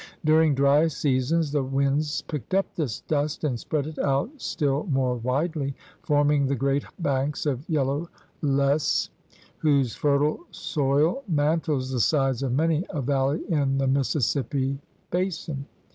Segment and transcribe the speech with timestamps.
[0.25, 5.17] During dry seasons the winds picked up this dust and spread it out still more
[5.17, 8.09] widely, forming the great banks of yellow
[8.41, 9.11] loess
[9.59, 14.79] whose fertile soil mantles the sides of many a valley in the Mississippi
[15.11, 15.67] basin.